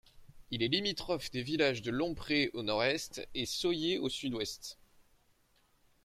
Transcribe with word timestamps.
Il 0.49 0.63
est 0.63 0.67
limitrophe 0.67 1.29
des 1.29 1.43
villages 1.43 1.83
de 1.83 1.91
Lomprez 1.91 2.49
au 2.55 2.63
nord-est 2.63 3.27
et 3.35 3.45
Sohier 3.45 3.99
au 3.99 4.09
sud-ouest. 4.09 4.79